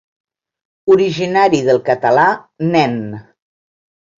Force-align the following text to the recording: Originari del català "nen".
Originari 0.95 1.59
del 1.67 1.81
català 1.91 2.25
"nen". 2.73 2.97